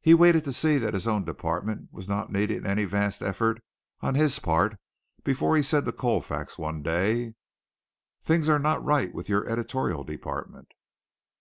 [0.00, 3.62] He waited to see that his own department was not needing any vast effort
[4.00, 4.76] on his part
[5.22, 7.34] before he said to Colfax one day:
[8.20, 10.72] "Things are not right with your editorial department.